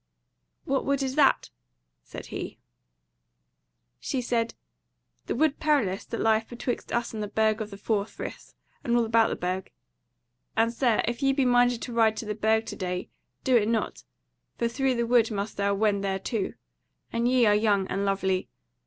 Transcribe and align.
"What 0.65 0.83
wood 0.83 1.03
is 1.03 1.13
that?" 1.13 1.51
said 2.01 2.25
he. 2.33 2.57
She 3.99 4.19
said: 4.19 4.55
"The 5.27 5.35
Wood 5.35 5.59
Perilous, 5.59 6.05
that 6.05 6.19
lieth 6.19 6.49
betwixt 6.49 6.91
us 6.91 7.13
and 7.13 7.21
the 7.21 7.27
Burg 7.27 7.61
of 7.61 7.69
the 7.69 7.77
Four 7.77 8.05
Friths, 8.07 8.55
and 8.83 8.97
all 8.97 9.05
about 9.05 9.27
the 9.29 9.35
Burg. 9.35 9.71
And, 10.57 10.73
Sir, 10.73 11.03
if 11.07 11.21
ye 11.21 11.33
be 11.33 11.45
minded 11.45 11.83
to 11.83 11.93
ride 11.93 12.17
to 12.17 12.25
the 12.25 12.33
Burg 12.33 12.65
to 12.65 12.75
day, 12.75 13.09
do 13.43 13.55
it 13.55 13.67
not, 13.67 14.03
for 14.57 14.67
through 14.67 14.95
the 14.95 15.05
wood 15.05 15.29
must 15.29 15.57
thou 15.57 15.75
wend 15.75 16.01
thereto; 16.03 16.55
and 17.13 17.27
ye 17.27 17.45
are 17.45 17.53
young 17.53 17.85
and 17.87 18.03
lovely. 18.03 18.49